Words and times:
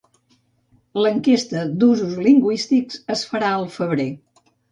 L'enquesta 1.05 1.65
d'usos 1.83 2.17
lingüístics 2.29 2.99
es 3.17 3.23
farà 3.35 3.53
al 3.59 3.69
febrer. 3.79 4.09